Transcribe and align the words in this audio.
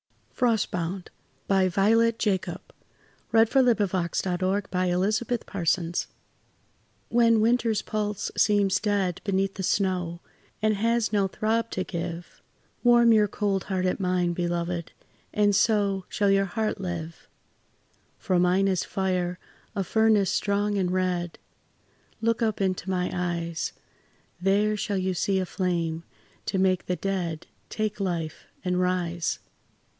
ers, 0.41 0.67
in 0.73 0.79
a 0.79 1.03
deathless 1.43 1.75
fire, 1.75 1.85
I 1.85 2.17
shall 2.17 3.67
have 3.67 3.91
forged 3.91 4.15
a 4.25 4.39
sword. 4.41 4.69
Violet 4.71 5.19
Jacob 5.19 5.43
Frostbound 5.45 6.07
WHEN 7.09 7.39
winter's 7.39 7.83
pulse 7.83 8.31
seems 8.35 8.79
dead 8.79 9.21
beneath 9.23 9.53
the 9.53 9.61
snow, 9.61 10.19
And 10.59 10.73
has 10.77 11.13
no 11.13 11.27
throb 11.27 11.69
to 11.69 11.83
give, 11.83 12.41
Warm 12.83 13.13
your 13.13 13.27
cold 13.27 13.65
heart 13.65 13.85
at 13.85 13.99
mine, 13.99 14.33
beloved, 14.33 14.91
and 15.31 15.55
so 15.55 16.05
Shall 16.09 16.31
your 16.31 16.45
heart 16.45 16.81
live. 16.81 17.27
For 18.17 18.39
mine 18.39 18.67
is 18.67 18.83
fire 18.83 19.37
a 19.75 19.83
furnace 19.83 20.31
strong 20.31 20.79
and 20.79 20.89
red; 20.89 21.37
Look 22.19 22.41
up 22.41 22.59
into 22.59 22.89
my 22.89 23.11
eyes, 23.13 23.73
There 24.41 24.75
shall 24.75 24.97
you 24.97 25.13
see 25.13 25.37
a 25.37 25.45
flame 25.45 26.01
to 26.47 26.57
make 26.57 26.87
the 26.87 26.95
dead 26.95 27.45
Take 27.69 27.99
life 27.99 28.47
and 28.65 28.79
rise. 28.81 29.37